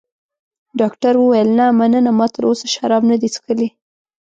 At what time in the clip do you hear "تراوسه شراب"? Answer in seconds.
2.35-3.03